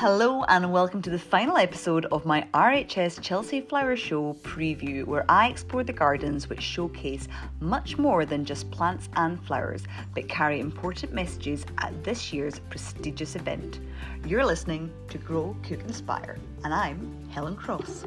[0.00, 5.26] Hello, and welcome to the final episode of my RHS Chelsea Flower Show preview, where
[5.28, 7.28] I explore the gardens which showcase
[7.60, 9.82] much more than just plants and flowers,
[10.14, 13.80] but carry important messages at this year's prestigious event.
[14.24, 18.06] You're listening to Grow, Cook, Inspire, and I'm Helen Cross.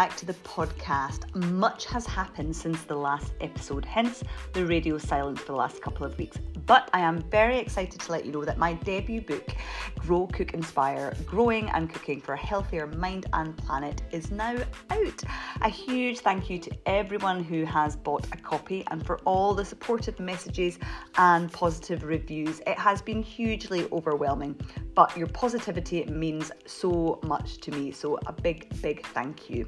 [0.00, 1.26] Back to the podcast.
[1.34, 6.06] Much has happened since the last episode, hence the radio silence for the last couple
[6.06, 6.38] of weeks.
[6.64, 9.54] But I am very excited to let you know that my debut book,
[9.98, 14.56] Grow, Cook, Inspire Growing and Cooking for a Healthier Mind and Planet, is now
[14.88, 15.22] out.
[15.60, 19.66] A huge thank you to everyone who has bought a copy and for all the
[19.66, 20.78] supportive messages
[21.18, 22.60] and positive reviews.
[22.66, 24.58] It has been hugely overwhelming,
[24.94, 27.90] but your positivity means so much to me.
[27.90, 29.66] So, a big, big thank you.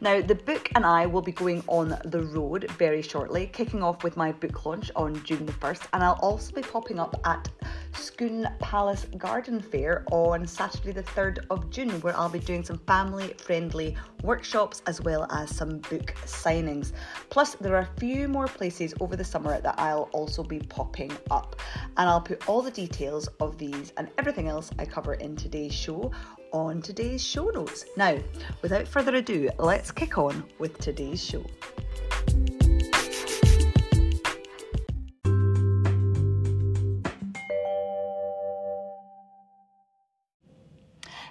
[0.00, 4.02] Now, the book and I will be going on the road very shortly, kicking off
[4.02, 7.48] with my book launch on June the 1st, and I'll also be popping up at
[7.94, 12.78] Scone Palace Garden Fair on Saturday, the 3rd of June, where I'll be doing some
[12.86, 16.92] family friendly workshops as well as some book signings.
[17.30, 21.12] Plus, there are a few more places over the summer that I'll also be popping
[21.30, 21.56] up,
[21.96, 25.74] and I'll put all the details of these and everything else I cover in today's
[25.74, 26.10] show
[26.52, 27.84] on today's show notes.
[27.96, 28.18] Now,
[28.62, 31.44] without further ado, let's kick on with today's show.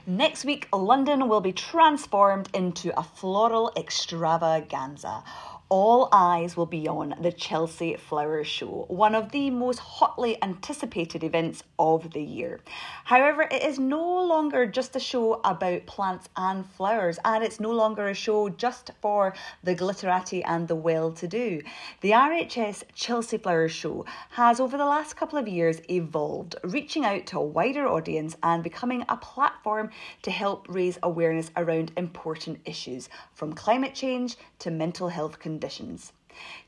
[0.10, 5.24] Next week, London will be transformed into a floral extravaganza
[5.70, 11.23] all eyes will be on the Chelsea Flower Show, one of the most hotly anticipated
[11.23, 12.59] events of the year.
[13.03, 17.69] However, it is no longer just a show about plants and flowers, and it's no
[17.69, 21.62] longer a show just for the glitterati and the well to do.
[22.01, 27.28] The RHS Chelsea Flower Show has, over the last couple of years, evolved, reaching out
[27.28, 29.91] to a wider audience and becoming a platform
[30.24, 36.14] to help raise awareness around important issues from climate change to mental health conditions conditions.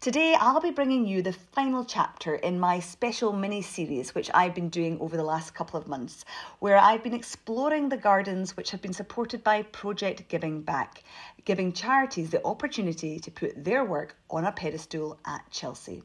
[0.02, 4.54] Today, I'll be bringing you the final chapter in my special mini series, which I've
[4.54, 6.26] been doing over the last couple of months,
[6.60, 11.04] where I've been exploring the gardens which have been supported by Project Giving Back,
[11.46, 16.04] giving charities the opportunity to put their work on a pedestal at Chelsea.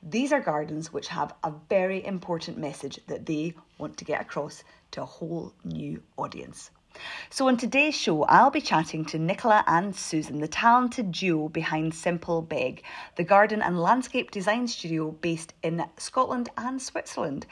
[0.00, 4.62] These are gardens which have a very important message that they want to get across
[4.92, 6.70] to a whole new audience.
[7.30, 11.94] So, on today's show, I'll be chatting to Nicola and Susan, the talented duo behind
[11.94, 12.82] Semple Begg,
[13.16, 17.46] the garden and landscape design studio based in Scotland and Switzerland.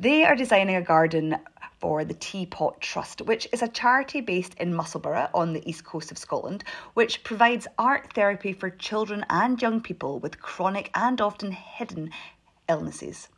[0.00, 1.36] They are designing a garden
[1.78, 6.10] for the Teapot Trust, which is a charity based in Musselburgh on the east coast
[6.10, 6.64] of Scotland,
[6.94, 12.10] which provides art therapy for children and young people with chronic and often hidden
[12.68, 13.28] illnesses.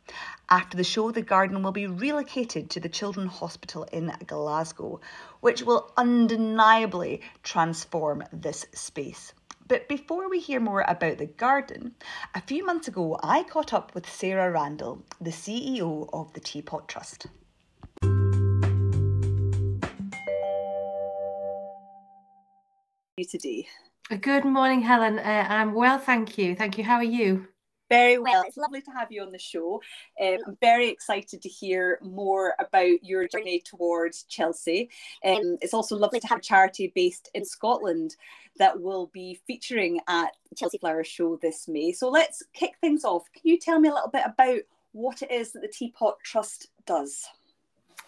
[0.49, 4.99] After the show, the garden will be relocated to the Children's Hospital in Glasgow,
[5.41, 9.33] which will undeniably transform this space.
[9.67, 11.95] But before we hear more about the garden,
[12.33, 16.87] a few months ago I caught up with Sarah Randall, the CEO of the Teapot
[16.87, 17.27] Trust.
[23.25, 23.67] today.
[24.21, 25.19] Good morning, Helen.
[25.19, 26.55] Uh, I'm well, thank you.
[26.55, 26.83] Thank you.
[26.83, 27.47] How are you?
[27.89, 28.43] Very well.
[28.47, 29.81] It's lovely to have you on the show.
[30.21, 34.89] Um, I'm very excited to hear more about your journey towards Chelsea.
[35.25, 38.15] Um, it's also lovely to have a charity based in Scotland
[38.57, 41.91] that will be featuring at Chelsea Flower Show this May.
[41.91, 43.23] So let's kick things off.
[43.33, 44.59] Can you tell me a little bit about
[44.91, 47.25] what it is that the Teapot Trust does?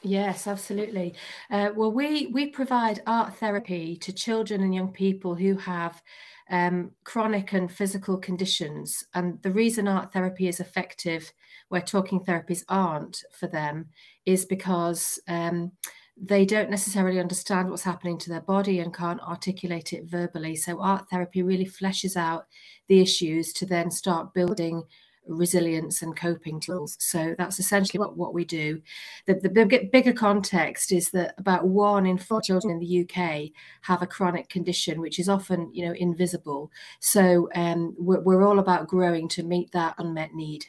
[0.04, 1.16] Yes, absolutely.
[1.52, 6.02] Uh, well, we we provide art therapy to children and young people who have
[6.50, 9.04] um, chronic and physical conditions.
[9.14, 11.32] And the reason art therapy is effective,
[11.70, 13.90] where talking therapies aren't for them,
[14.26, 15.74] is because um,
[16.18, 20.56] they don't necessarily understand what's happening to their body and can't articulate it verbally.
[20.56, 22.46] So, art therapy really fleshes out
[22.88, 24.84] the issues to then start building
[25.28, 26.98] resilience and coping tools.
[27.00, 28.82] So that's essentially what, what we do.
[29.28, 33.52] The, the big, bigger context is that about one in four children in the UK
[33.82, 36.72] have a chronic condition, which is often, you know, invisible.
[37.00, 40.66] So um, we're, we're all about growing to meet that unmet need.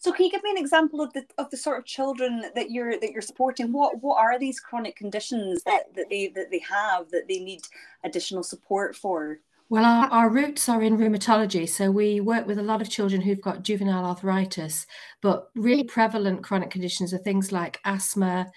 [0.00, 2.70] So can you give me an example of the of the sort of children that
[2.70, 3.70] you're that you're supporting?
[3.70, 7.60] What what are these chronic conditions that, that they that they have that they need
[8.02, 9.40] additional support for?
[9.70, 11.68] Well, our, our, roots are in rheumatology.
[11.68, 14.84] So we work with a lot of children who've got juvenile arthritis,
[15.22, 18.50] but really prevalent chronic conditions are things like asthma,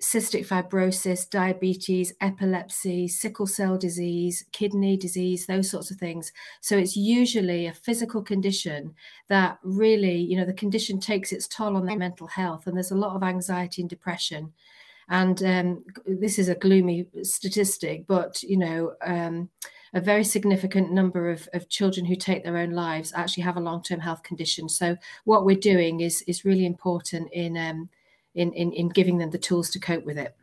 [0.00, 6.32] cystic fibrosis, diabetes, epilepsy, sickle cell disease, kidney disease, those sorts of things.
[6.62, 8.94] So it's usually a physical condition
[9.28, 12.90] that really, you know, the condition takes its toll on their mental health, and there's
[12.90, 14.54] a lot of anxiety and depression.
[15.10, 19.50] And um, this is a gloomy statistic, but you know, um,
[19.94, 23.60] a very significant number of, of children who take their own lives actually have a
[23.60, 24.68] long-term health condition.
[24.68, 27.88] So what we're doing is is really important in um,
[28.34, 30.34] in, in in giving them the tools to cope with it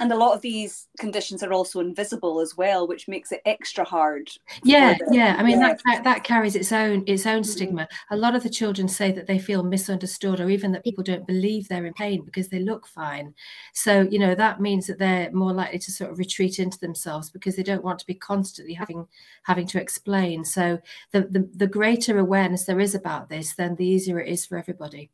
[0.00, 3.84] and a lot of these conditions are also invisible as well which makes it extra
[3.84, 4.30] hard
[4.64, 5.36] yeah yeah.
[5.38, 5.74] I mean yeah.
[5.84, 7.50] that that carries its own its own mm-hmm.
[7.50, 7.88] stigma.
[8.10, 11.26] A lot of the children say that they feel misunderstood or even that people don't
[11.26, 13.34] believe they're in pain because they look fine.
[13.74, 17.30] So you know that means that they're more likely to sort of retreat into themselves
[17.30, 19.06] because they don't want to be constantly having
[19.44, 20.44] having to explain.
[20.44, 20.78] So
[21.12, 24.58] the the, the greater awareness there is about this then the easier it is for
[24.58, 25.10] everybody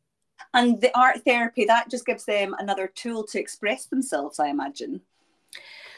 [0.53, 5.01] and the art therapy that just gives them another tool to express themselves i imagine.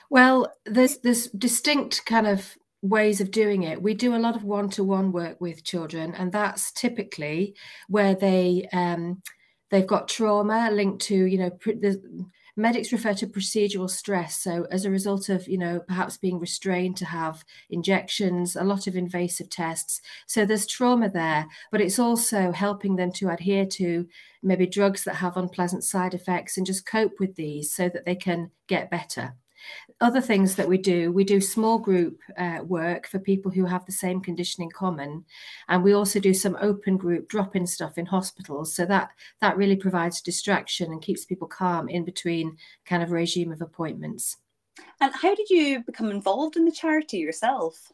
[0.09, 3.81] Well there's there's distinct kind of ways of doing it.
[3.81, 7.55] We do a lot of one-to-one work with children and that's typically
[7.87, 9.21] where they um,
[9.71, 12.25] they've got trauma linked to you know the
[12.55, 14.37] medics refer to procedural stress.
[14.37, 18.87] So, as a result of, you know, perhaps being restrained to have injections, a lot
[18.87, 20.01] of invasive tests.
[20.27, 24.07] So, there's trauma there, but it's also helping them to adhere to
[24.43, 28.15] maybe drugs that have unpleasant side effects and just cope with these so that they
[28.15, 29.35] can get better
[30.01, 33.85] other things that we do, we do small group uh, work for people who have
[33.85, 35.25] the same condition in common,
[35.67, 38.73] and we also do some open group drop-in stuff in hospitals.
[38.75, 43.51] So that that really provides distraction and keeps people calm in between kind of regime
[43.51, 44.37] of appointments.
[44.99, 47.91] And how did you become involved in the charity yourself?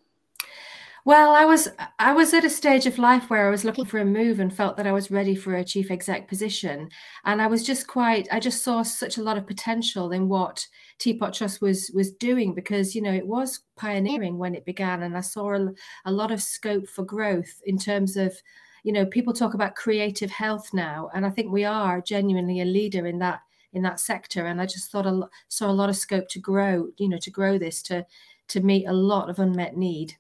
[1.06, 1.68] Well, I was
[2.00, 4.54] I was at a stage of life where I was looking for a move and
[4.56, 6.90] felt that I was ready for a chief exec position,
[7.26, 10.68] and I was just quite I just saw such a lot of potential in what
[11.00, 15.18] Teapot Trust was was doing because you know it was pioneering when it began, and
[15.18, 15.72] I saw a,
[16.06, 18.36] a lot of scope for growth in terms of
[18.84, 22.66] you know people talk about creative health now, and I think we are genuinely a
[22.66, 23.42] leader in that
[23.74, 26.90] in that sector, and I just thought a, saw a lot of scope to grow
[26.98, 28.06] you know to grow this to
[28.50, 30.18] to meet a lot of unmet need.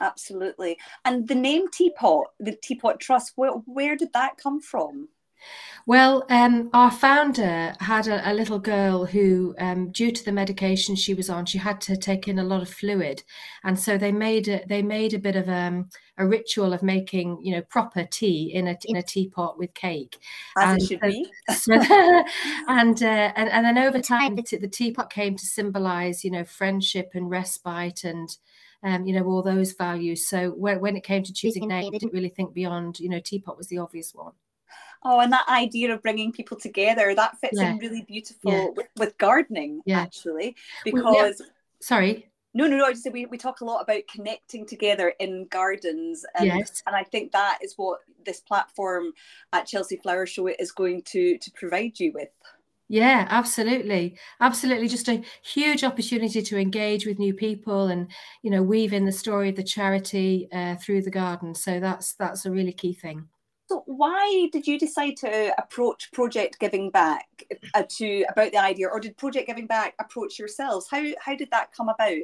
[0.00, 0.78] Absolutely.
[1.04, 5.08] And the name Teapot, the Teapot Trust, where, where did that come from?
[5.86, 10.94] Well, um, our founder had a, a little girl who, um, due to the medication
[10.94, 13.24] she was on, she had to take in a lot of fluid,
[13.64, 17.40] and so they made a, they made a bit of um, a ritual of making,
[17.42, 20.18] you know, proper tea in a in a teapot with cake,
[20.56, 21.28] as and, it should be.
[22.68, 27.10] and, uh, and and then over time, the teapot came to symbolise, you know, friendship
[27.14, 28.36] and respite and
[28.82, 30.26] um, you know, all those values.
[30.26, 33.20] So when, when it came to choosing name, I didn't really think beyond, you know,
[33.20, 34.32] teapot was the obvious one.
[35.04, 37.70] Oh, and that idea of bringing people together that fits yeah.
[37.70, 38.66] in really beautiful yeah.
[38.76, 40.00] with, with, gardening, yeah.
[40.00, 41.04] actually, because.
[41.04, 41.46] Well, yeah.
[41.80, 42.28] Sorry.
[42.54, 42.84] No, no, no.
[42.84, 46.82] I just said we, we talk a lot about connecting together in gardens, and yes.
[46.86, 49.12] and I think that is what this platform
[49.52, 52.28] at Chelsea Flower Show is going to to provide you with.
[52.88, 54.18] Yeah, absolutely.
[54.40, 54.86] Absolutely.
[54.88, 58.10] Just a huge opportunity to engage with new people and,
[58.42, 61.54] you know, weave in the story of the charity uh, through the garden.
[61.54, 63.28] So that's that's a really key thing.
[63.68, 67.26] So why did you decide to approach Project Giving Back
[67.72, 70.86] uh, to about the idea or did Project Giving Back approach yourselves?
[70.90, 72.18] How how did that come about?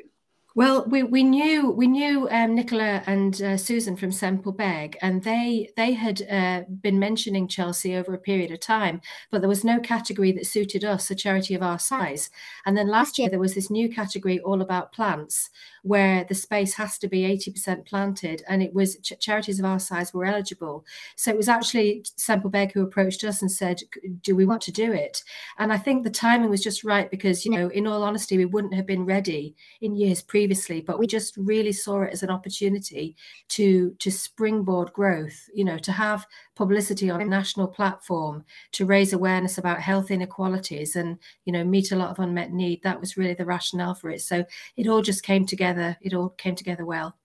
[0.59, 5.23] Well, we, we knew we knew um, Nicola and uh, Susan from Semple Begg, and
[5.23, 9.01] they they had uh, been mentioning Chelsea over a period of time,
[9.31, 12.31] but there was no category that suited us, a charity of our size.
[12.67, 15.49] And then last year there was this new category all about plants,
[15.89, 19.65] where the space has to be eighty percent planted, and it was ch- charities of
[19.65, 20.85] our size were eligible.
[21.17, 23.81] So it was actually Semple Begg who approached us and said,
[24.23, 25.25] "Do we want to do it?"
[25.59, 28.45] And I think the timing was just right because you know, in all honesty, we
[28.45, 32.31] wouldn't have been ready in years previously, but we just really saw it as an
[32.31, 33.17] opportunity
[33.49, 35.49] to to springboard growth.
[35.55, 36.27] You know, to have
[36.59, 41.93] publicity on a national platform to raise awareness about health inequalities and you know meet
[41.93, 42.83] a lot of unmet need.
[42.83, 44.21] That was really the rationale for it.
[44.21, 44.45] So
[44.77, 45.97] it all just came together.
[46.03, 47.17] It all came together well.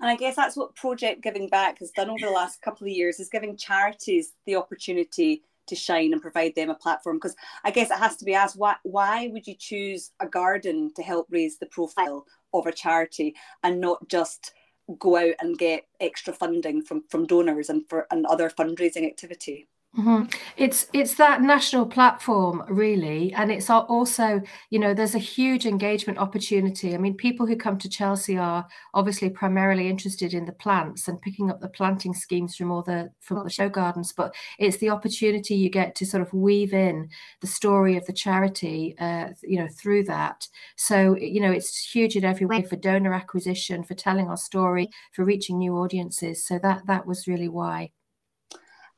[0.00, 2.92] And I guess that's what Project Giving Back has done over the last couple of
[2.92, 7.70] years is giving charities the opportunity to shine and provide them a platform because i
[7.70, 11.26] guess it has to be asked why why would you choose a garden to help
[11.28, 14.54] raise the profile of a charity and not just
[14.98, 19.68] go out and get extra funding from from donors and for and other fundraising activity
[19.98, 20.26] Mm-hmm.
[20.56, 24.40] It's it's that national platform really, and it's also
[24.70, 26.94] you know there's a huge engagement opportunity.
[26.94, 28.64] I mean, people who come to Chelsea are
[28.94, 33.10] obviously primarily interested in the plants and picking up the planting schemes from all the
[33.20, 37.08] from the show gardens, but it's the opportunity you get to sort of weave in
[37.40, 40.46] the story of the charity, uh, you know, through that.
[40.76, 44.90] So you know, it's huge in every way for donor acquisition, for telling our story,
[45.12, 46.46] for reaching new audiences.
[46.46, 47.90] So that that was really why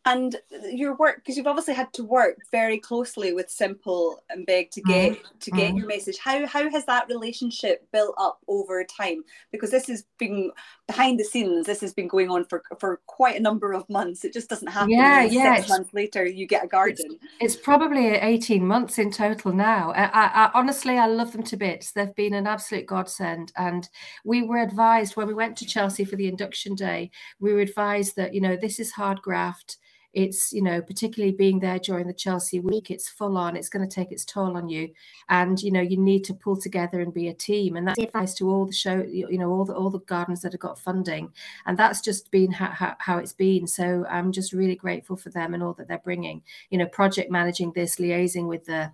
[0.07, 0.37] and
[0.73, 4.81] your work because you've obviously had to work very closely with Semple and Begg to
[4.83, 5.41] get mm.
[5.41, 5.79] to get mm.
[5.79, 6.17] your message.
[6.19, 9.23] How how has that relationship built up over time?
[9.53, 10.53] Because this has been
[10.87, 14.25] behind the scenes this has been going on for for quite a number of months.
[14.25, 17.19] It just doesn't happen yeah yeah six months later you get a garden.
[17.39, 19.93] it's, it's, probably 18 months in total now.
[19.93, 21.93] I, I, I honestly i love them to bits.
[21.93, 23.53] They've been an absolute godsend.
[23.57, 23.89] And
[24.25, 28.17] we were advised when we went to chelsea for the induction day we were advised
[28.17, 29.77] that you know this is hard graft
[30.13, 33.87] it's you know particularly being there during the chelsea week it's full on it's going
[33.87, 34.91] to take its toll on you.
[35.29, 38.35] And you know you need to pull together and be a team and that's advice
[38.35, 41.33] to all the show you know all the all the gardens that have got funding.
[41.67, 43.67] And that's just been how, how, how it's been.
[43.67, 46.43] So i'm just really grateful for them and all that they're bringing.
[46.71, 48.93] You know project managing this liaising with the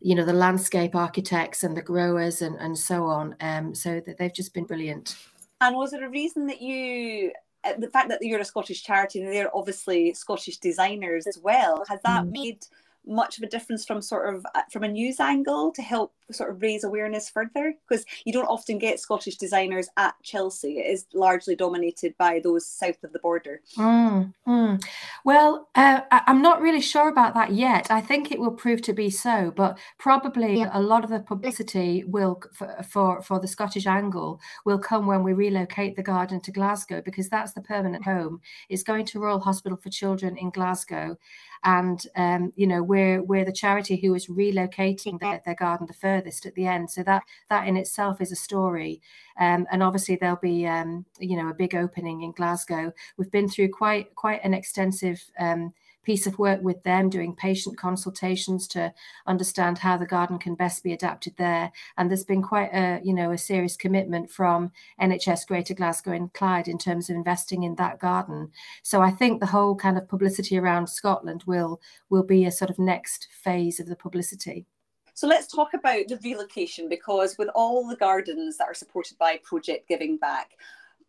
[0.00, 4.18] you know the landscape architects and the growers and and so on um so that
[4.18, 5.16] they've just been brilliant.
[5.60, 7.32] And was there a reason that you
[7.78, 12.00] the fact that you're a Scottish charity and they're obviously Scottish designers as well, has
[12.04, 12.32] that mm.
[12.32, 12.66] made
[13.06, 16.50] much of a difference from sort of uh, from a news angle to help sort
[16.50, 20.78] of raise awareness further because you don't often get Scottish designers at Chelsea.
[20.78, 23.60] It is largely dominated by those south of the border.
[23.76, 24.84] Mm, mm.
[25.24, 27.90] Well, uh, I'm not really sure about that yet.
[27.90, 30.70] I think it will prove to be so, but probably yeah.
[30.72, 35.22] a lot of the publicity will for, for for the Scottish angle will come when
[35.22, 38.40] we relocate the garden to Glasgow because that's the permanent home.
[38.68, 41.16] It's going to Royal Hospital for Children in Glasgow
[41.64, 45.92] and um, you know we're we're the charity who is relocating their, their garden the
[46.22, 49.00] furthest at the end so that that in itself is a story
[49.40, 53.48] um, and obviously there'll be um, you know a big opening in glasgow we've been
[53.48, 58.92] through quite quite an extensive um, piece of work with them, doing patient consultations to
[59.26, 61.70] understand how the garden can best be adapted there.
[61.96, 66.32] And there's been quite a, you know, a serious commitment from NHS Greater Glasgow and
[66.32, 68.50] Clyde in terms of investing in that garden.
[68.82, 72.70] So I think the whole kind of publicity around Scotland will will be a sort
[72.70, 74.66] of next phase of the publicity.
[75.14, 79.40] So let's talk about the relocation because with all the gardens that are supported by
[79.44, 80.52] Project Giving Back,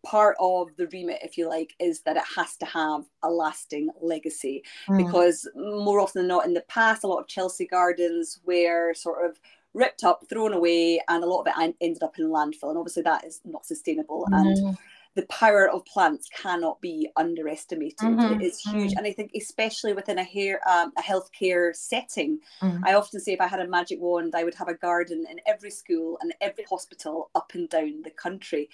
[0.05, 3.89] part of the remit, if you like, is that it has to have a lasting
[4.01, 4.63] legacy.
[4.87, 4.97] Mm.
[4.97, 9.25] Because more often than not, in the past, a lot of Chelsea gardens were sort
[9.25, 9.39] of
[9.73, 12.69] ripped up, thrown away, and a lot of it ended up in landfill.
[12.69, 14.27] And obviously, that is not sustainable.
[14.31, 14.41] Mm.
[14.41, 14.77] And
[15.15, 17.99] the power of plants cannot be underestimated.
[17.99, 18.41] Mm-hmm.
[18.41, 18.97] It is huge, mm-hmm.
[18.97, 22.83] and I think especially within a hair um, a healthcare setting, mm-hmm.
[22.85, 25.39] I often say if I had a magic wand, I would have a garden in
[25.45, 28.69] every school and every hospital up and down the country.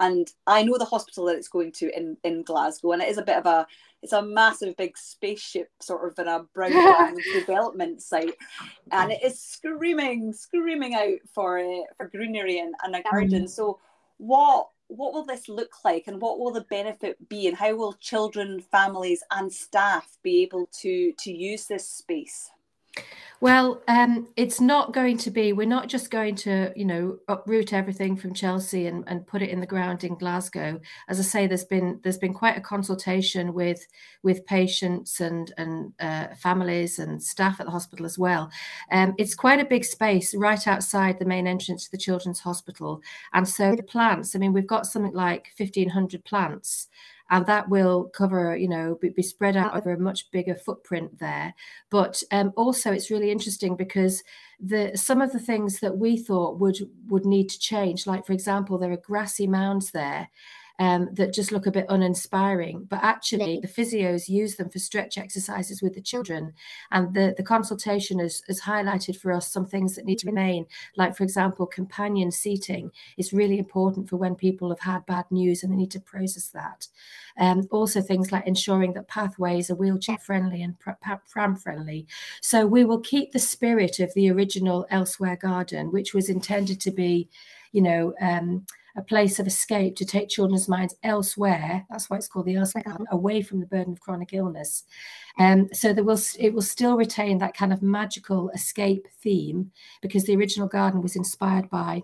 [0.00, 3.18] And I know the hospital that it's going to in in Glasgow, and it is
[3.18, 3.66] a bit of a
[4.02, 8.34] it's a massive big spaceship sort of in a brown development site
[8.92, 13.80] and it is screaming screaming out for uh, for greenery and, and a garden so
[14.18, 17.48] what what will this look like and what will the benefit be?
[17.48, 22.50] And how will children families and staff be able to to use this space
[23.44, 27.74] well, um, it's not going to be, we're not just going to, you know, uproot
[27.74, 30.80] everything from Chelsea and, and put it in the ground in Glasgow.
[31.10, 33.86] As I say, there's been there's been quite a consultation with
[34.22, 38.50] with patients and and uh, families and staff at the hospital as well.
[38.90, 43.02] Um, it's quite a big space right outside the main entrance to the children's hospital.
[43.34, 46.88] And so the plants, I mean, we've got something like 1,500 plants
[47.30, 51.18] and that will cover, you know, be, be spread out over a much bigger footprint
[51.18, 51.54] there.
[51.90, 54.24] But um, also, it's really interesting because
[54.60, 58.32] the some of the things that we thought would would need to change, like for
[58.32, 60.30] example, there are grassy mounds there
[60.80, 62.86] um, that just look a bit uninspiring.
[62.90, 66.52] But actually, the physios use them for stretch exercises with the children.
[66.90, 70.66] And the, the consultation has, has highlighted for us some things that need to remain.
[70.96, 75.62] Like, for example, companion seating is really important for when people have had bad news
[75.62, 76.88] and they need to process that.
[77.38, 82.06] Um, also, things like ensuring that pathways are wheelchair friendly and pram friendly.
[82.40, 86.90] So, we will keep the spirit of the original Elsewhere Garden, which was intended to
[86.90, 87.28] be,
[87.72, 88.66] you know, um,
[88.96, 91.84] a place of escape to take children's minds elsewhere.
[91.90, 94.84] That's why it's called the elsewhere garden, away from the burden of chronic illness.
[95.38, 100.24] Um, so there will it will still retain that kind of magical escape theme because
[100.24, 102.02] the original garden was inspired by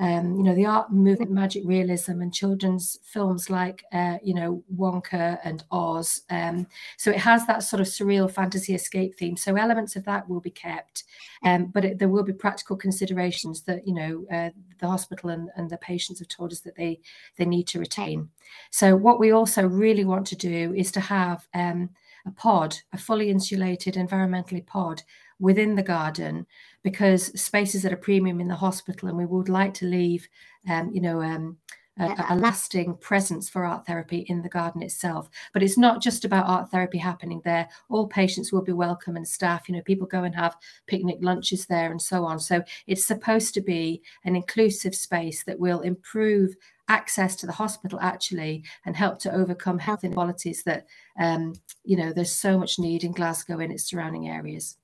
[0.00, 4.64] um, you know, the art movement, magic realism, and children's films like, uh, you know,
[4.74, 6.22] Wonka and Oz.
[6.30, 6.66] Um,
[6.96, 9.36] so it has that sort of surreal fantasy escape theme.
[9.36, 11.04] So elements of that will be kept,
[11.44, 15.50] um, but it, there will be practical considerations that you know uh, the hospital and,
[15.56, 17.00] and the patients have told us that they
[17.36, 18.30] they need to retain.
[18.70, 21.90] So what we also really want to do is to have um,
[22.26, 25.02] a pod, a fully insulated, environmentally pod
[25.38, 26.46] within the garden
[26.82, 30.28] because space is at a premium in the hospital and we would like to leave
[30.68, 31.56] um, you know um,
[31.98, 35.28] a, a, lasting presence for art therapy in the garden itself.
[35.52, 37.68] But it's not just about art therapy happening there.
[37.90, 40.56] All patients will be welcome and staff you know people go and have
[40.86, 42.38] picnic lunches there and so on.
[42.40, 46.56] So it's supposed to be an inclusive space that will improve
[46.88, 50.86] access to the hospital actually and help to overcome health inequalities that
[51.18, 54.76] um, you know there's so much need in glasgow and its surrounding areas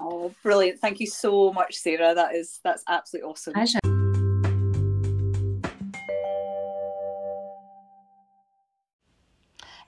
[0.00, 0.80] Oh, brilliant!
[0.80, 2.14] Thank you so much, Sarah.
[2.14, 3.54] That is that's absolutely awesome.
[3.54, 3.78] Pleasure.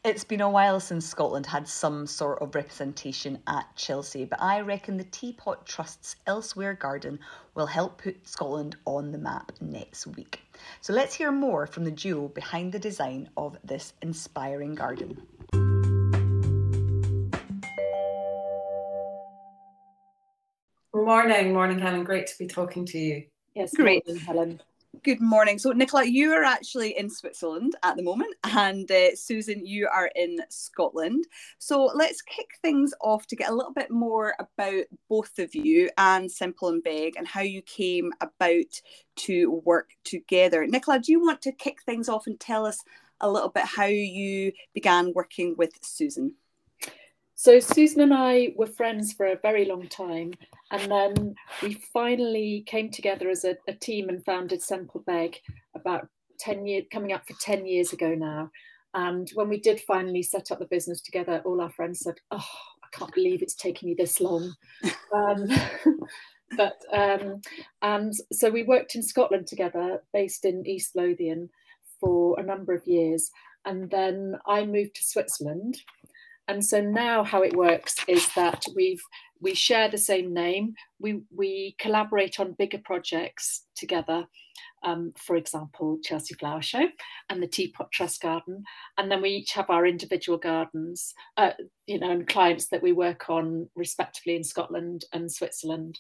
[0.04, 4.61] It's been a while since Scotland had some sort of representation at Chelsea, but I
[4.61, 7.18] reckon the Teapot Trust's Elsewhere Garden
[7.54, 10.42] will help put Scotland on the map next week.
[10.82, 15.23] So let's hear more from the duo behind the design of this inspiring garden.
[21.04, 22.02] Morning, morning, Helen.
[22.02, 23.25] Great to be talking to you.
[23.54, 24.61] Yes, great, morning, Helen.
[25.02, 25.58] Good morning.
[25.58, 30.11] So, Nicola, you are actually in Switzerland at the moment, and uh, Susan, you are
[30.16, 31.26] in Scotland.
[31.58, 35.90] So, let's kick things off to get a little bit more about both of you
[35.99, 38.80] and Semple and Begg and how you came about
[39.16, 40.66] to work together.
[40.66, 42.82] Nicola, do you want to kick things off and tell us
[43.20, 46.37] a little bit how you began working with Susan?
[47.36, 50.32] So Susan and I were friends for a very long time,
[50.70, 55.38] and then we finally came together as a, a team and founded Semple Begg
[55.74, 58.50] about ten years, coming up for ten years ago now.
[58.94, 62.48] And when we did finally set up the business together, all our friends said, "Oh,
[62.84, 64.54] I can't believe it's taken you this long."
[65.12, 65.48] um,
[66.56, 67.40] but um,
[67.82, 71.50] and so we worked in Scotland together, based in East Lothian,
[71.98, 73.32] for a number of years,
[73.64, 75.82] and then I moved to Switzerland
[76.48, 79.02] and so now how it works is that we've
[79.40, 80.74] we share the same name.
[80.98, 84.26] We we collaborate on bigger projects together.
[84.82, 86.88] Um, for example, Chelsea Flower Show
[87.30, 88.64] and the Teapot Trust Garden,
[88.99, 91.52] and then we each have our individual gardens, uh,
[91.86, 95.99] you know, and clients that we work on respectively in Scotland and Switzerland.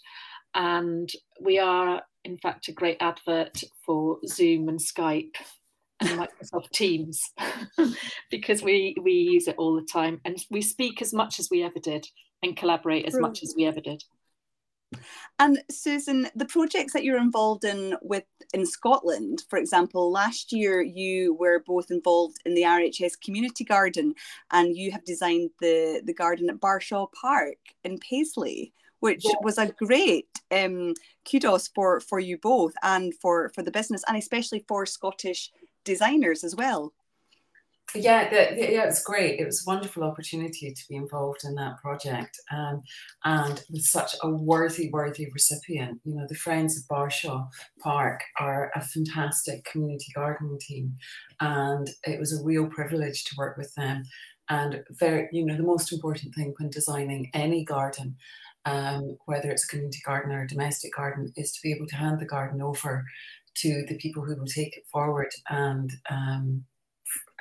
[0.54, 5.34] And we are, in fact, a great advert for Zoom and Skype
[6.02, 7.20] Microsoft Teams
[8.30, 11.62] because we we use it all the time and we speak as much as we
[11.62, 12.06] ever did
[12.42, 14.02] and collaborate as much as we ever did.
[15.38, 20.82] And Susan, the projects that you're involved in with in Scotland, for example, last year
[20.82, 24.14] you were both involved in the RHS Community Garden,
[24.52, 29.72] and you have designed the the garden at Barshaw Park in Paisley, which was a
[29.72, 30.94] great um,
[31.28, 35.50] kudos for for you both and for for the business, and especially for Scottish
[35.84, 36.92] designers as well.
[37.94, 39.38] Yeah, the, the, yeah, it's great.
[39.38, 42.82] It was a wonderful opportunity to be involved in that project, um,
[43.24, 46.00] and with such a worthy, worthy recipient.
[46.04, 47.46] You know, the Friends of Barshaw
[47.80, 50.96] Park are a fantastic community gardening team,
[51.40, 54.02] and it was a real privilege to work with them.
[54.48, 58.16] And very, you know, the most important thing when designing any garden,
[58.64, 61.96] um, whether it's a community garden or a domestic garden, is to be able to
[61.96, 63.04] hand the garden over
[63.56, 65.30] to the people who will take it forward.
[65.48, 66.64] And um,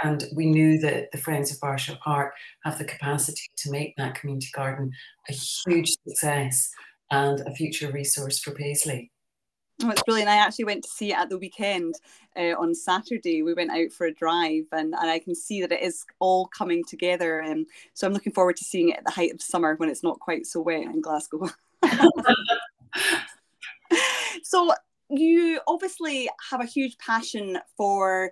[0.01, 4.15] and we knew that the Friends of Barshaw Park have the capacity to make that
[4.15, 4.91] community garden
[5.29, 6.71] a huge success
[7.11, 9.11] and a future resource for Paisley.
[9.81, 10.29] Oh, it's brilliant.
[10.29, 11.95] I actually went to see it at the weekend
[12.37, 13.41] uh, on Saturday.
[13.41, 16.47] We went out for a drive and, and I can see that it is all
[16.47, 17.39] coming together.
[17.39, 19.89] And um, so I'm looking forward to seeing it at the height of summer when
[19.89, 21.49] it's not quite so wet in Glasgow.
[24.43, 24.73] so
[25.17, 28.31] you obviously have a huge passion for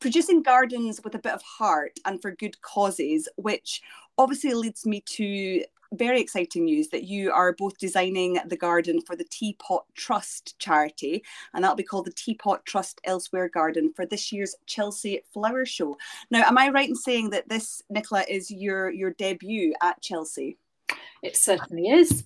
[0.00, 3.82] producing gardens with a bit of heart and for good causes, which
[4.16, 9.14] obviously leads me to very exciting news that you are both designing the garden for
[9.14, 14.32] the Teapot Trust charity, and that'll be called the Teapot Trust Elsewhere Garden for this
[14.32, 15.96] year's Chelsea Flower Show.
[16.30, 20.58] Now, am I right in saying that this, Nicola, is your your debut at Chelsea?
[21.22, 22.24] It certainly is.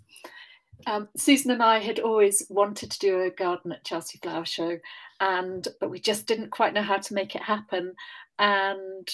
[0.87, 4.79] Um, Susan and I had always wanted to do a garden at Chelsea Flower Show,
[5.21, 7.95] and but we just didn't quite know how to make it happen.
[8.39, 9.09] And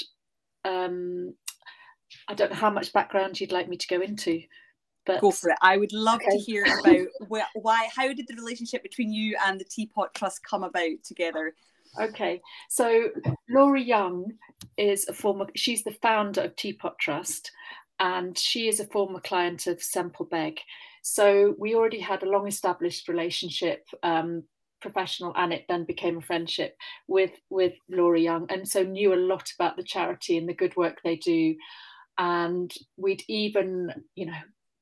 [0.64, 1.34] um,
[2.28, 4.42] I don't know how much background you'd like me to go into.
[5.06, 5.58] But go for it.
[5.60, 6.30] I would love okay.
[6.30, 7.88] to hear about why.
[7.94, 11.54] How did the relationship between you and the Teapot Trust come about together?
[12.00, 13.08] Okay, so
[13.48, 14.32] Laura Young
[14.76, 15.46] is a former.
[15.54, 17.52] She's the founder of Teapot Trust,
[18.00, 20.60] and she is a former client of Semple Begg.
[21.06, 23.86] So we already had a long-established relationship.
[24.02, 24.44] Um,
[24.80, 26.76] professional and it then became a friendship
[27.08, 30.76] with with Laura Young and so knew a lot about the charity and the good
[30.76, 31.54] work they do
[32.18, 34.34] and we'd even you know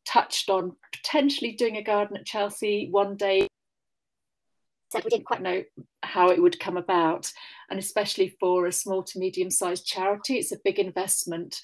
[0.04, 3.46] touched on potentially doing a garden at Chelsea one day.
[4.94, 5.62] we didn't quite know
[6.02, 7.30] how it would come about,
[7.70, 11.60] and especially for a small to medium sized charity, it's a big investment,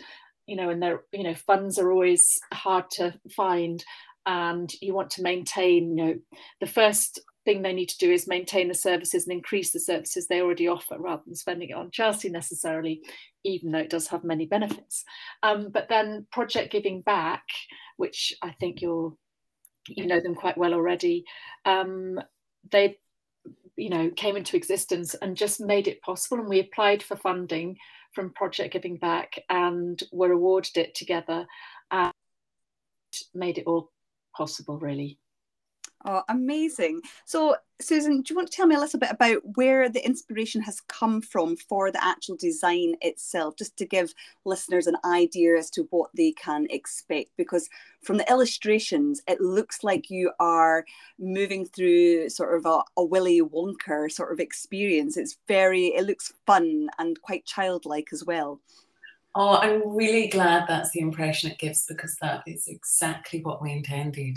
[0.47, 3.85] you know, and there, you know, funds are always hard to find,
[4.27, 6.19] and you want to maintain, you know,
[6.61, 10.27] the first thing they need to do is maintain the services and increase the services
[10.27, 13.01] they already offer rather than spending it on Chelsea necessarily,
[13.43, 15.05] even though it does have many benefits.
[15.43, 17.45] Um, but then Project Giving Back,
[17.97, 19.15] which I think you're
[19.89, 21.25] you know them quite well already,
[21.65, 22.21] um,
[22.71, 22.99] they
[23.77, 26.39] you know came into existence and just made it possible.
[26.39, 27.79] And we applied for funding
[28.13, 31.47] from Project Giving Back and were awarded it together
[31.91, 32.13] and
[33.35, 33.91] made it all
[34.39, 35.19] possible really.
[36.05, 37.01] Oh, amazing.
[37.25, 40.63] So, Susan, do you want to tell me a little bit about where the inspiration
[40.63, 45.71] has come from for the actual design itself, just to give listeners an idea as
[45.71, 47.31] to what they can expect?
[47.37, 47.69] Because
[48.01, 50.85] from the illustrations, it looks like you are
[51.19, 55.17] moving through sort of a, a Willy Wonka sort of experience.
[55.17, 58.61] It's very, it looks fun and quite childlike as well.
[59.41, 63.71] Oh, I'm really glad that's the impression it gives because that is exactly what we
[63.71, 64.37] intended.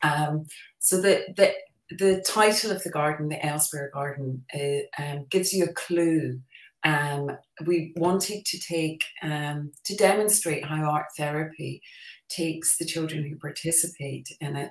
[0.00, 0.46] Um,
[0.78, 1.52] so the, the
[1.98, 6.40] the title of the garden, the Elsewhere Garden, uh, um, gives you a clue.
[6.82, 7.30] Um,
[7.66, 11.82] we wanted to take um, to demonstrate how art therapy
[12.30, 14.70] takes the children who participate in it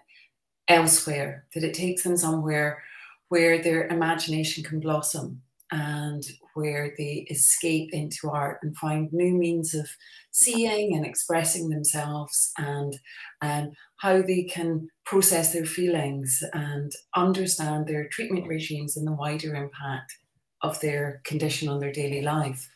[0.67, 1.45] elsewhere.
[1.53, 2.81] That it takes them somewhere
[3.29, 9.73] where their imagination can blossom and where they escape into art and find new means
[9.73, 9.89] of
[10.31, 12.97] seeing and expressing themselves and
[13.41, 19.55] um, how they can process their feelings and understand their treatment regimes and the wider
[19.55, 20.13] impact
[20.61, 22.69] of their condition on their daily life.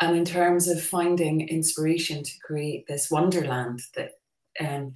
[0.00, 4.10] And in terms of finding inspiration to create this wonderland that
[4.60, 4.94] um,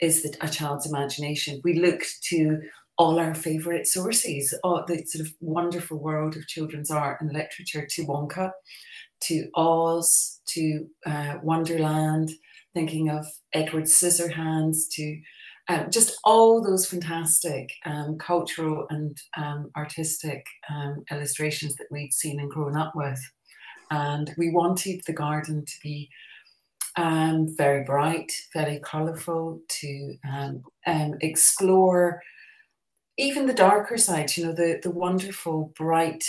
[0.00, 2.60] is the, a child's imagination, we looked to
[2.98, 7.86] all our favourite sources, all the sort of wonderful world of children's art and literature,
[7.88, 8.50] to Wonka,
[9.20, 12.30] to Oz, to uh, Wonderland,
[12.74, 15.20] thinking of Edward Scissorhands, to
[15.68, 22.40] um, just all those fantastic um, cultural and um, artistic um, illustrations that we'd seen
[22.40, 23.20] and grown up with.
[23.90, 26.10] And we wanted the garden to be
[26.96, 30.62] um, very bright, very colourful, to um,
[31.20, 32.20] explore
[33.18, 36.24] even the darker side, you know, the, the wonderful, bright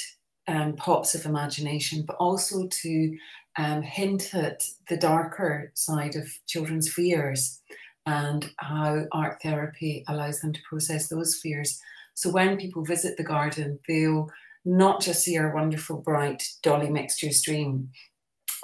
[0.47, 3.17] um, pops of imagination, but also to
[3.57, 7.61] um, hint at the darker side of children's fears
[8.05, 11.79] and how art therapy allows them to process those fears.
[12.15, 14.29] So when people visit the garden, they'll
[14.65, 17.89] not just see our wonderful, bright dolly mixture stream,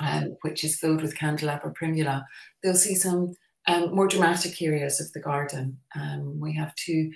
[0.02, 2.26] um, which is filled with candelabra primula,
[2.64, 3.36] they'll see some
[3.68, 5.78] um, more dramatic areas of the garden.
[5.96, 7.12] Um, we have two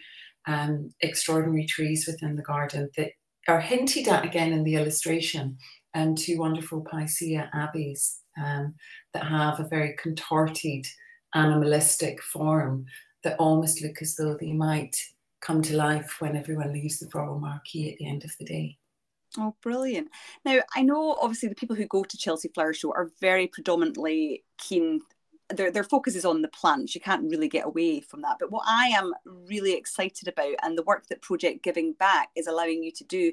[0.48, 3.12] um, extraordinary trees within the garden that
[3.48, 5.58] are hinted at again in the illustration,
[5.94, 8.76] and two wonderful Picea abies um,
[9.14, 10.86] that have a very contorted
[11.36, 12.86] animalistic form
[13.24, 14.96] that almost look as though they might
[15.42, 18.78] come to life when everyone leaves the floral marquee at the end of the day.
[19.38, 20.10] Oh, brilliant.
[20.44, 24.44] Now, I know obviously the people who go to Chelsea Flower Show are very predominantly
[24.58, 25.02] keen
[25.50, 26.94] their, their focus is on the plants.
[26.94, 28.38] You can't really get away from that.
[28.40, 32.48] But what I am really excited about, and the work that Project Giving Back is
[32.48, 33.32] allowing you to do,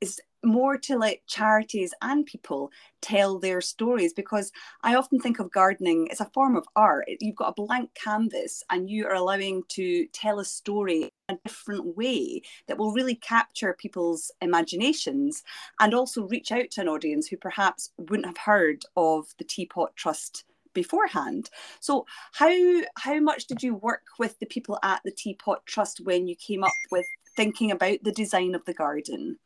[0.00, 4.52] is more to let charities and people tell their stories because
[4.82, 7.08] I often think of gardening as a form of art.
[7.20, 11.48] You've got a blank canvas and you are allowing to tell a story in a
[11.48, 15.42] different way that will really capture people's imaginations
[15.80, 19.96] and also reach out to an audience who perhaps wouldn't have heard of the Teapot
[19.96, 20.44] Trust
[20.76, 21.50] beforehand.
[21.80, 26.28] So how how much did you work with the people at the Teapot Trust when
[26.28, 29.38] you came up with thinking about the design of the garden?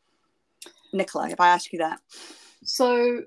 [0.92, 2.00] Nicola, if I ask you that.
[2.64, 3.22] So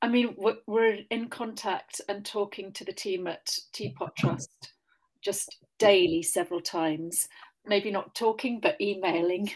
[0.00, 0.34] I mean,
[0.66, 4.72] we're in contact and talking to the team at Teapot Trust
[5.20, 7.28] just daily, several times.
[7.66, 9.50] Maybe not talking, but emailing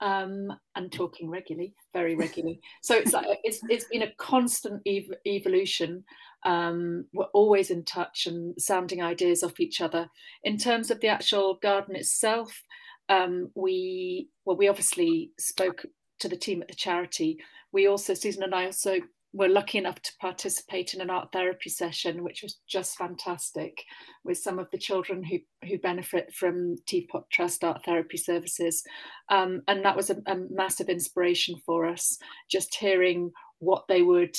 [0.00, 2.60] um, and talking regularly, very regularly.
[2.82, 6.04] So it's like it's it's been a constant ev- evolution
[6.44, 10.08] Um, we're always in touch and sounding ideas off each other.
[10.44, 12.62] In terms of the actual garden itself,
[13.08, 15.84] um, we well, we obviously spoke
[16.20, 17.38] to the team at the charity.
[17.72, 19.00] We also, Susan and I also
[19.32, 23.84] were lucky enough to participate in an art therapy session, which was just fantastic,
[24.24, 25.38] with some of the children who
[25.68, 28.82] who benefit from Teapot Trust Art Therapy Services,
[29.28, 32.18] um, and that was a, a, massive inspiration for us.
[32.50, 34.36] Just hearing what they would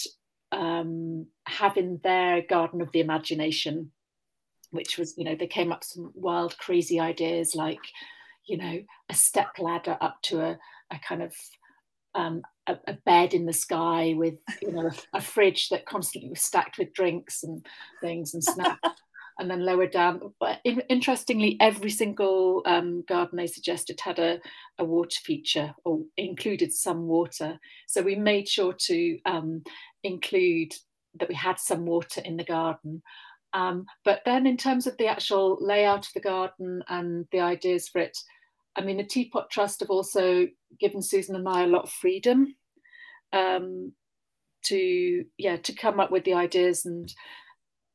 [0.52, 3.91] um, have in their garden of the imagination,
[4.71, 7.80] which was, you know, they came up some wild, crazy ideas like,
[8.47, 10.58] you know, a step ladder up to a,
[10.91, 11.34] a kind of
[12.15, 16.30] um, a, a, bed in the sky with you know a, a, fridge that constantly
[16.30, 17.65] was stacked with drinks and
[18.02, 18.80] things and snacks
[19.39, 20.34] and then lower down.
[20.39, 24.39] But in, interestingly every single um, garden they suggested had a,
[24.78, 27.60] a water feature or included some water.
[27.88, 29.63] So we made sure to um,
[30.04, 30.74] include
[31.19, 33.02] that we had some water in the garden.
[33.54, 37.88] Um, but then in terms of the actual layout of the garden and the ideas
[37.88, 38.17] for it
[38.80, 40.48] I mean, the Teapot Trust have also
[40.80, 42.56] given Susan and I a lot of freedom
[43.34, 43.92] um,
[44.63, 47.13] to yeah to come up with the ideas and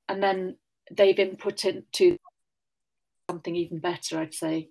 [0.09, 0.57] and then
[0.91, 2.19] they've input into
[3.31, 4.69] something even better, I'd say.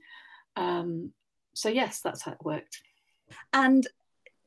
[0.56, 1.14] Um,
[1.56, 2.80] so yes, that's how it worked.
[3.52, 3.88] And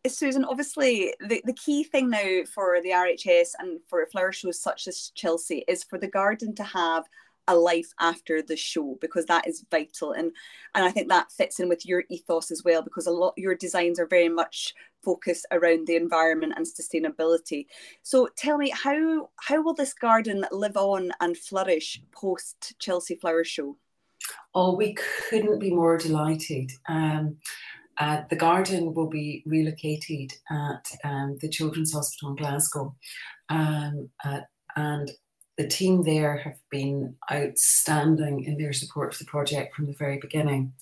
[0.07, 4.87] Susan, obviously, the, the key thing now for the RHS and for flower shows such
[4.87, 7.05] as Chelsea is for the garden to have
[7.48, 10.32] a life after the show because that is vital and
[10.74, 13.54] and I think that fits in with your ethos as well because a lot your
[13.54, 17.66] designs are very much focused around the environment and sustainability.
[18.02, 23.44] So tell me how how will this garden live on and flourish post Chelsea Flower
[23.44, 23.76] Show?
[24.54, 24.96] Oh, we
[25.28, 26.72] couldn't be more delighted.
[26.88, 27.37] Um,
[27.98, 32.94] uh, the garden will be relocated at um, the Children's Hospital in Glasgow.
[33.48, 34.40] Um, uh,
[34.76, 35.11] and
[35.57, 40.19] the team there have been outstanding in their support for the project from the very
[40.19, 40.73] beginning.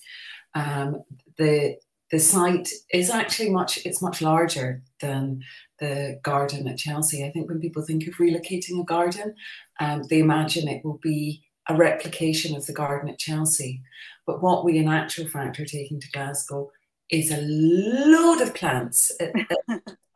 [0.53, 1.03] Um,
[1.37, 1.77] the
[2.11, 5.41] the site is actually much it's much larger than
[5.79, 7.25] the garden at Chelsea.
[7.25, 9.35] I think when people think of relocating a garden,
[9.79, 13.81] um, they imagine it will be a replication of the garden at Chelsea.
[14.27, 16.71] But what we in actual fact are taking to Glasgow
[17.09, 19.11] is a load of plants.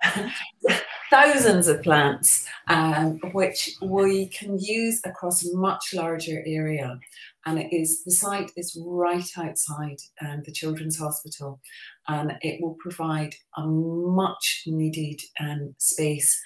[1.10, 7.00] thousands of plants, um, which we can use across a much larger area.
[7.45, 11.60] And it is the site is right outside um, the Children's Hospital,
[12.08, 16.39] and it will provide a much needed um, space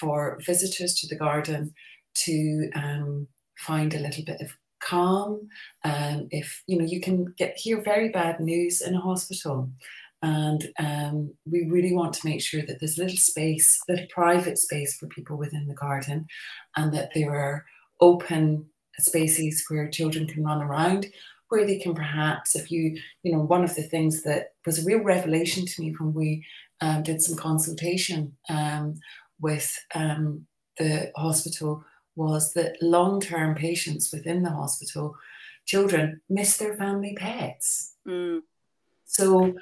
[0.00, 1.74] for visitors to the garden
[2.14, 3.28] to um,
[3.58, 4.50] find a little bit of
[4.80, 5.48] calm.
[5.84, 9.70] Um, if you know, you can get hear very bad news in a hospital,
[10.22, 14.96] and um, we really want to make sure that there's little space, little private space
[14.96, 16.26] for people within the garden,
[16.76, 17.64] and that there are
[18.00, 18.66] open
[18.98, 21.06] spaces where children can run around,
[21.48, 24.84] where they can perhaps, if you, you know, one of the things that was a
[24.84, 26.44] real revelation to me when we
[26.80, 28.94] um, did some consultation um,
[29.40, 30.46] with um,
[30.78, 31.84] the hospital
[32.16, 35.14] was that long term patients within the hospital,
[35.64, 37.94] children miss their family pets.
[38.06, 38.40] Mm.
[39.04, 39.54] So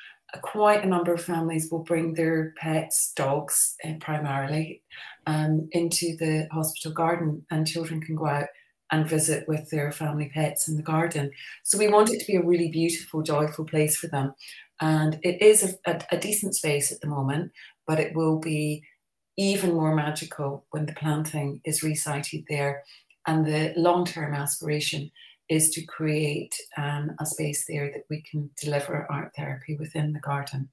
[0.43, 4.83] quite a number of families will bring their pets, dogs uh, primarily,
[5.27, 8.49] um, into the hospital garden, and children can go out
[8.93, 11.31] and visit with their family pets in the garden.
[11.65, 14.35] So we want it to be a really beautiful, joyful place for them.
[14.81, 17.53] And it is a, a, a decent space at the moment,
[17.87, 18.85] but it will be
[19.37, 22.85] even more magical when the planting is recited there.
[23.27, 25.11] And the long term aspiration
[25.49, 30.21] is to create um, a space there that we can deliver art therapy within the
[30.21, 30.69] garden.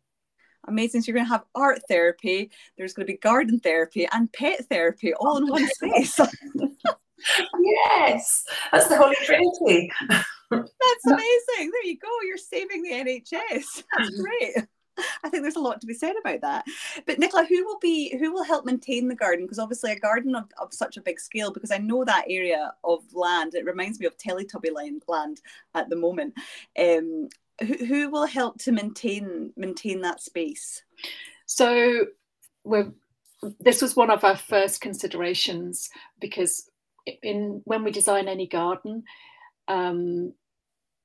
[0.68, 1.02] Amazing.
[1.02, 4.66] So you're going to have art therapy, there's going to be garden therapy and pet
[4.70, 6.20] therapy all in one space.
[7.60, 9.92] yes, that's the Holy Trinity.
[10.50, 11.72] that's amazing.
[11.72, 12.08] There you go.
[12.26, 13.84] You're saving the NHS.
[13.98, 14.68] That's great.
[15.24, 16.66] I think there's a lot to be said about that.
[17.06, 19.46] But Nicola, who will be who will help maintain the garden?
[19.46, 22.74] Because obviously a garden of, of such a big scale, because I know that area
[22.84, 25.42] of land, it reminds me of Teletubby land, land
[25.74, 26.34] at the moment.
[26.78, 27.30] Um,
[27.62, 30.84] who, who will help to maintain maintain that space?
[31.46, 32.06] So
[32.64, 32.92] we're
[33.60, 36.70] this was one of our first considerations because
[37.22, 39.04] in when we design any garden,
[39.68, 40.34] um,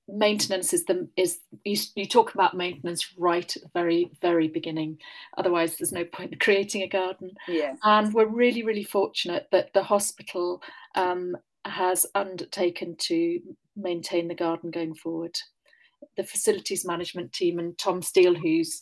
[0.08, 4.98] maintenance is the is you, you talk about maintenance right at the very very beginning.
[5.36, 7.32] Otherwise there's no point in creating a garden.
[7.46, 7.74] Yeah.
[7.84, 10.62] And we're really really fortunate that the hospital
[10.94, 13.40] um, has undertaken to
[13.76, 15.38] maintain the garden going forward.
[16.16, 18.80] The facilities management team and tom steele who's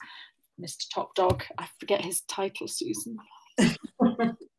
[0.60, 3.16] mr top dog i forget his title susan.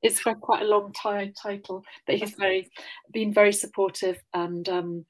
[0.03, 2.69] It's quite a long t- title, but he's very
[3.11, 5.05] been very supportive and um,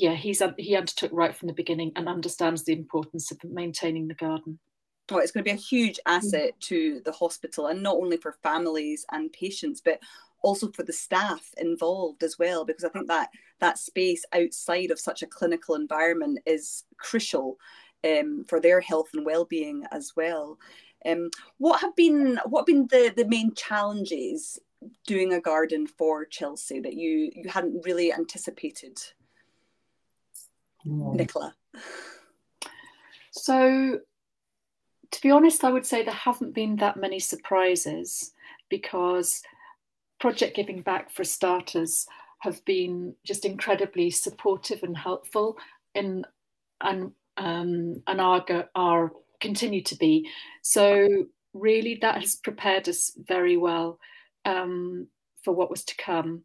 [0.00, 4.14] yeah, he's he undertook right from the beginning and understands the importance of maintaining the
[4.14, 4.58] garden.
[5.10, 8.36] Oh, it's going to be a huge asset to the hospital, and not only for
[8.42, 10.00] families and patients, but
[10.42, 12.64] also for the staff involved as well.
[12.64, 13.30] Because I think that
[13.60, 17.56] that space outside of such a clinical environment is crucial
[18.04, 20.58] um, for their health and well-being as well.
[21.04, 24.58] Um, what have been what have been the the main challenges
[25.06, 28.98] doing a garden for Chelsea that you you hadn't really anticipated?
[30.86, 31.14] Mm.
[31.14, 31.54] Nicola.
[33.30, 34.00] So,
[35.10, 38.32] to be honest, I would say there haven't been that many surprises
[38.68, 39.42] because
[40.18, 42.06] Project Giving Back, for starters,
[42.40, 45.58] have been just incredibly supportive and helpful
[45.94, 46.24] in
[46.80, 48.44] and um, and are
[48.74, 50.28] are continue to be.
[50.62, 53.98] So really, that has prepared us very well
[54.44, 55.08] um,
[55.42, 56.42] for what was to come.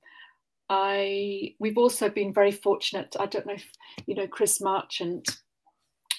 [0.72, 3.18] I we've also been very fortunate.
[3.20, 3.70] I don't know if
[4.08, 5.38] you know Chris Marchant.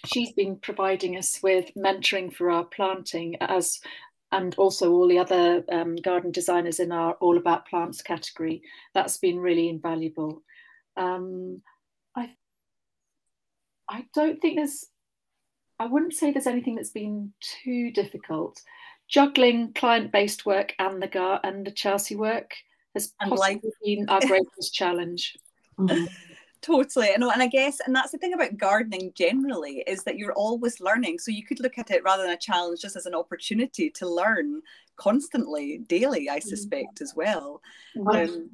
[0.05, 3.81] She's been providing us with mentoring for our planting as
[4.31, 8.61] and also all the other um, garden designers in our all about plants category.
[8.93, 10.43] That's been really invaluable.
[10.99, 11.63] Um,
[12.15, 12.29] I
[13.89, 14.85] I don't think there's
[15.79, 18.61] I wouldn't say there's anything that's been too difficult.
[19.09, 22.53] Juggling client-based work and the gar and the Chelsea work
[22.95, 23.63] has and possibly like...
[23.85, 25.37] been our greatest challenge.
[25.79, 26.07] Mm-hmm.
[26.63, 30.17] Totally, I know, and I guess, and that's the thing about gardening generally is that
[30.17, 31.19] you're always learning.
[31.19, 34.09] So you could look at it rather than a challenge, just as an opportunity to
[34.09, 34.63] learn
[34.95, 36.31] constantly, daily.
[36.31, 37.61] I suspect as well.
[38.07, 38.51] Um,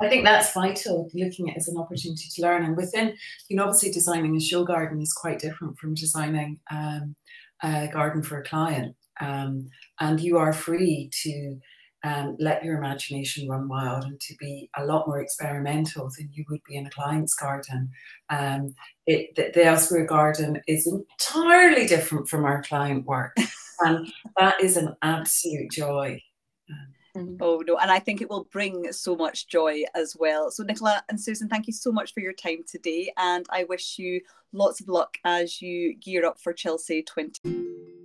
[0.00, 1.10] I think that's vital.
[1.12, 3.16] Looking at it as an opportunity to learn, and within,
[3.48, 7.16] you know, obviously designing a show garden is quite different from designing um,
[7.64, 11.58] a garden for a client, um, and you are free to
[12.02, 16.44] um, let your imagination run wild and to be a lot more experimental than you
[16.48, 17.90] would be in a client's garden.
[18.30, 18.74] Um,
[19.06, 23.36] it, the, the Elsewhere garden is entirely different from our client work,
[23.80, 26.22] and that is an absolute joy.
[27.16, 27.36] Mm-hmm.
[27.40, 30.50] Oh no, and I think it will bring so much joy as well.
[30.50, 33.98] So, Nicola and Susan, thank you so much for your time today, and I wish
[33.98, 34.20] you
[34.52, 37.99] lots of luck as you gear up for Chelsea 20.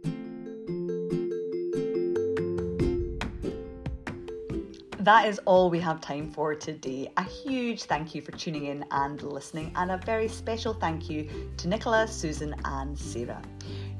[5.05, 7.11] That is all we have time for today.
[7.17, 11.29] A huge thank you for tuning in and listening, and a very special thank you
[11.57, 13.39] to Nicola, Susan, and Sarah.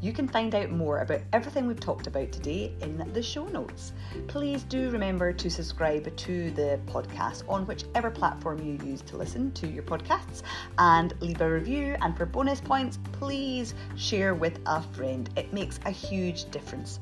[0.02, 3.94] You can find out more about everything we've talked about today in the show notes.
[4.26, 9.52] Please do remember to subscribe to the podcast on whichever platform you use to listen
[9.52, 10.42] to your podcasts
[10.80, 11.96] and leave a review.
[12.02, 15.30] And for bonus points, please share with a friend.
[15.36, 17.00] It makes a huge difference.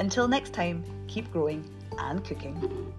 [0.00, 1.64] Until next time, keep growing
[1.98, 2.92] and cooking.